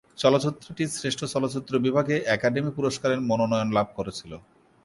[0.17, 4.31] চলচ্চিত্রটি শ্রেষ্ঠ চলচ্চিত্র বিভাগে একাডেমি পুরস্কারের মনোনয়ন লাভ করেছিল।